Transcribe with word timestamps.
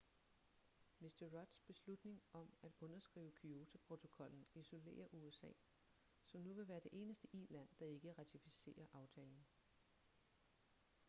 mr 0.99 1.23
rudds 1.29 1.59
beslutning 1.67 2.21
om 2.33 2.53
at 2.63 2.71
underskrive 2.81 3.31
kyoto-protokollen 3.41 4.47
isolerer 4.55 5.07
usa 5.13 5.47
som 6.25 6.41
nu 6.41 6.53
vil 6.53 6.67
være 6.67 6.79
det 6.79 6.93
eneste 6.93 7.27
i-land 7.33 7.69
der 7.79 7.85
ikke 7.85 8.13
ratificerer 8.13 8.85
aftalen 8.93 9.45